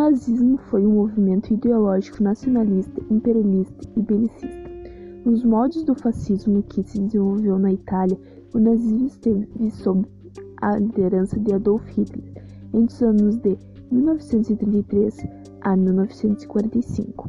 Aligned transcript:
nazismo 0.00 0.56
foi 0.70 0.86
um 0.86 0.94
movimento 0.94 1.52
ideológico 1.52 2.22
nacionalista, 2.22 3.02
imperialista 3.10 3.86
e 3.94 4.00
belicista. 4.00 4.70
Nos 5.26 5.44
moldes 5.44 5.84
do 5.84 5.94
fascismo 5.94 6.62
que 6.62 6.82
se 6.82 6.98
desenvolveu 6.98 7.58
na 7.58 7.70
Itália, 7.70 8.18
o 8.54 8.58
nazismo 8.58 9.06
esteve 9.06 9.70
sob 9.70 10.08
a 10.62 10.78
liderança 10.78 11.38
de 11.38 11.52
Adolf 11.52 11.86
Hitler 11.90 12.32
entre 12.72 12.94
os 12.94 13.02
anos 13.02 13.36
de 13.36 13.58
1933 13.92 15.18
a 15.60 15.76
1945. 15.76 17.28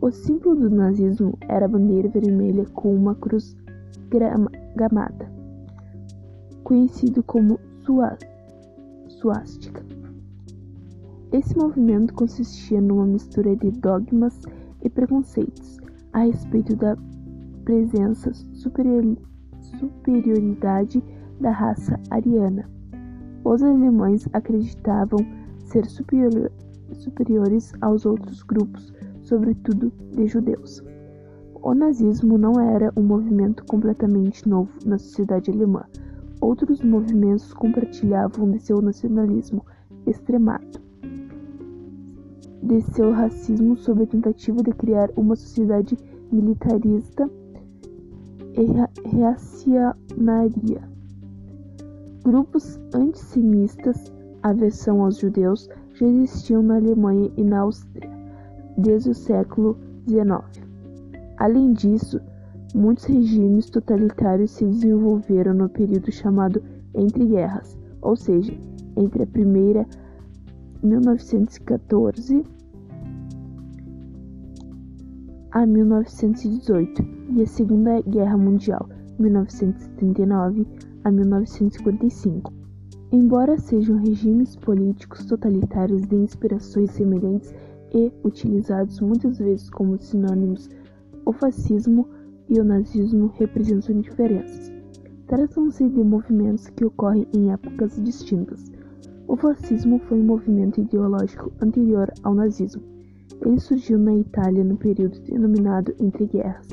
O 0.00 0.10
símbolo 0.10 0.56
do 0.56 0.70
nazismo 0.70 1.36
era 1.48 1.66
a 1.66 1.68
bandeira 1.68 2.08
vermelha 2.08 2.64
com 2.72 2.94
uma 2.94 3.14
cruz 3.14 3.54
gamada, 4.74 5.30
conhecido 6.64 7.22
como 7.22 7.60
suástica. 9.08 9.99
Esse 11.32 11.56
movimento 11.56 12.12
consistia 12.14 12.80
numa 12.80 13.06
mistura 13.06 13.54
de 13.54 13.70
dogmas 13.70 14.36
e 14.82 14.90
preconceitos 14.90 15.78
a 16.12 16.24
respeito 16.24 16.74
da 16.74 16.96
presença 17.64 18.32
superioridade 19.72 21.00
da 21.40 21.52
raça 21.52 22.00
ariana. 22.10 22.68
Os 23.44 23.62
alemães 23.62 24.28
acreditavam 24.32 25.20
ser 25.60 25.86
superior, 25.86 26.50
superiores 26.94 27.72
aos 27.80 28.04
outros 28.04 28.42
grupos, 28.42 28.92
sobretudo 29.22 29.92
de 30.10 30.26
judeus. 30.26 30.82
O 31.62 31.72
nazismo 31.74 32.36
não 32.38 32.58
era 32.58 32.92
um 32.96 33.02
movimento 33.02 33.64
completamente 33.66 34.48
novo 34.48 34.72
na 34.84 34.98
sociedade 34.98 35.48
alemã. 35.52 35.84
Outros 36.40 36.82
movimentos 36.82 37.54
compartilhavam 37.54 38.50
de 38.50 38.58
seu 38.58 38.82
nacionalismo 38.82 39.64
extremado, 40.06 40.89
de 42.70 42.80
seu 42.82 43.10
racismo 43.10 43.76
sob 43.76 44.04
a 44.04 44.06
tentativa 44.06 44.62
de 44.62 44.70
criar 44.70 45.10
uma 45.16 45.34
sociedade 45.34 45.98
militarista 46.30 47.28
e 48.54 49.08
reacionária. 49.08 50.88
Grupos 52.22 52.78
antissemitas, 52.94 54.12
aversão 54.40 55.02
aos 55.02 55.18
judeus, 55.18 55.68
já 55.94 56.06
existiam 56.06 56.62
na 56.62 56.76
Alemanha 56.76 57.32
e 57.36 57.42
na 57.42 57.58
Áustria 57.62 58.08
desde 58.78 59.10
o 59.10 59.14
século 59.14 59.76
XIX. 60.06 60.64
Além 61.38 61.72
disso, 61.72 62.20
muitos 62.72 63.04
regimes 63.06 63.68
totalitários 63.68 64.52
se 64.52 64.64
desenvolveram 64.64 65.54
no 65.54 65.68
período 65.68 66.12
chamado 66.12 66.62
Entre 66.94 67.26
Guerras, 67.26 67.76
ou 68.00 68.14
seja, 68.14 68.52
entre 68.96 69.24
a 69.24 69.26
primeira 69.26 69.84
1914 70.82 72.59
a 75.52 75.66
1918 75.66 77.02
e 77.34 77.42
a 77.42 77.46
Segunda 77.46 78.00
Guerra 78.02 78.36
Mundial 78.36 78.88
1939 79.18 80.64
a 81.02 81.10
1945. 81.10 82.52
Embora 83.10 83.58
sejam 83.58 83.96
regimes 83.96 84.54
políticos 84.54 85.24
totalitários 85.26 86.06
de 86.06 86.14
inspirações 86.14 86.92
semelhantes 86.92 87.52
e 87.92 88.12
utilizados 88.22 89.00
muitas 89.00 89.38
vezes 89.38 89.68
como 89.70 89.98
sinônimos, 89.98 90.68
o 91.26 91.32
fascismo 91.32 92.08
e 92.48 92.60
o 92.60 92.64
nazismo 92.64 93.32
representam 93.36 94.00
diferenças. 94.00 94.72
Tratam-se 95.26 95.88
de 95.88 96.04
movimentos 96.04 96.68
que 96.68 96.84
ocorrem 96.84 97.26
em 97.34 97.50
épocas 97.50 98.00
distintas. 98.00 98.70
O 99.26 99.36
fascismo 99.36 99.98
foi 99.98 100.20
um 100.20 100.24
movimento 100.24 100.80
ideológico 100.80 101.52
anterior 101.60 102.12
ao 102.22 102.34
nazismo. 102.34 102.89
Ele 103.44 103.58
surgiu 103.58 103.98
na 103.98 104.14
Itália 104.14 104.64
no 104.64 104.76
período 104.76 105.18
denominado 105.20 105.94
Entre 105.98 106.26
Guerras, 106.26 106.66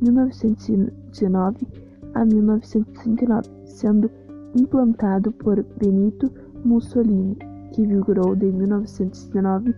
1919 0.00 1.66
a 2.14 2.24
1939, 2.24 3.48
sendo 3.64 4.10
implantado 4.54 5.30
por 5.32 5.62
Benito 5.78 6.30
Mussolini, 6.64 7.36
que 7.72 7.86
vigorou 7.86 8.34
de 8.34 8.50
1919 8.50 9.74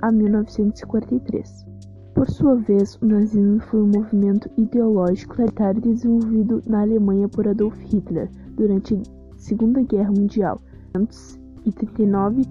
a 0.00 0.10
1943. 0.10 1.66
Por 2.14 2.30
sua 2.30 2.56
vez, 2.56 2.96
o 3.02 3.06
nazismo 3.06 3.60
foi 3.60 3.82
um 3.82 3.90
movimento 3.94 4.50
ideológico 4.56 5.34
totalitário 5.34 5.80
desenvolvido 5.80 6.62
na 6.66 6.82
Alemanha 6.82 7.28
por 7.28 7.48
Adolf 7.48 7.76
Hitler 7.84 8.30
durante 8.54 8.94
a 8.94 9.36
Segunda 9.36 9.82
Guerra 9.82 10.10
Mundial, 10.10 10.60
1939 10.94 12.42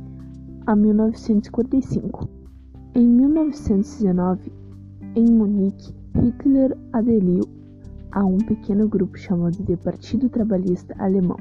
a 0.65 0.75
1945. 0.75 2.40
Em 2.93 3.07
1919, 3.07 4.51
em 5.15 5.31
Munique, 5.31 5.93
Hitler 6.15 6.77
aderiu 6.91 7.43
a 8.11 8.25
um 8.25 8.37
pequeno 8.37 8.87
grupo 8.87 9.17
chamado 9.17 9.63
de 9.63 9.77
Partido 9.77 10.29
Trabalhista 10.29 10.93
Alemão, 10.99 11.37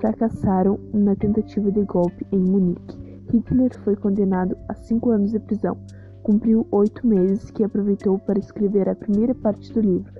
fracassaram 0.00 0.78
na 0.92 1.16
tentativa 1.16 1.72
de 1.72 1.82
golpe 1.84 2.26
em 2.30 2.38
Munique. 2.38 2.98
Hitler 3.32 3.74
foi 3.84 3.96
condenado 3.96 4.54
a 4.68 4.74
cinco 4.74 5.08
anos 5.08 5.30
de 5.30 5.38
prisão. 5.38 5.78
Cumpriu 6.22 6.66
oito 6.70 7.06
meses 7.06 7.50
que 7.50 7.64
aproveitou 7.64 8.18
para 8.18 8.38
escrever 8.38 8.86
a 8.86 8.94
primeira 8.94 9.34
parte 9.34 9.72
do 9.72 9.80
livro, 9.80 10.12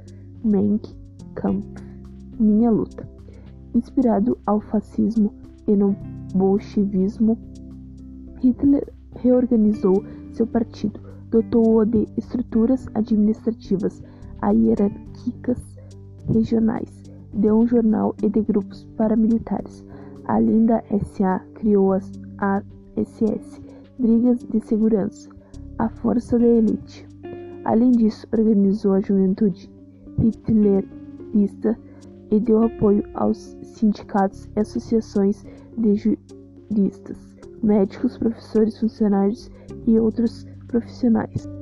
Mein 0.43 0.81
Kampf, 1.35 1.85
Minha 2.41 2.71
Luta. 2.71 3.07
Inspirado 3.75 4.39
ao 4.47 4.59
fascismo 4.59 5.35
e 5.67 5.77
no 5.77 5.95
bolchevismo, 6.35 7.37
Hitler 8.41 8.91
reorganizou 9.17 10.03
seu 10.33 10.47
partido, 10.47 10.99
dotou-o 11.31 11.85
de 11.85 12.09
estruturas 12.17 12.87
administrativas 12.95 14.03
hierárquicas 14.47 15.59
regionais, 16.33 17.03
de 17.33 17.51
um 17.53 17.67
jornal 17.67 18.15
e 18.23 18.29
de 18.29 18.41
grupos 18.43 18.85
paramilitares. 18.97 19.85
Além 20.25 20.67
da 20.67 20.83
SA, 21.05 21.41
criou 21.55 21.95
a 22.39 22.63
SS, 22.97 23.61
Brigas 23.99 24.39
de 24.45 24.61
Segurança, 24.61 25.29
a 25.79 25.89
Força 25.89 26.39
da 26.39 26.47
Elite. 26.47 27.07
Além 27.65 27.93
disso, 27.93 28.27
organizou 28.33 28.95
a 28.95 29.01
juventude 29.01 29.71
hitlerista 30.23 31.79
e 32.31 32.41
deu 32.41 32.63
apoio 32.65 33.03
aos 33.15 33.57
sindicatos 33.63 34.49
e 34.57 34.61
associações 34.61 35.45
de 35.77 35.95
juristas, 35.95 37.37
médicos, 37.63 38.19
professores, 38.19 38.79
funcionários 38.79 39.51
e 39.87 39.99
outros 39.99 40.47
profissionais. 40.67 41.58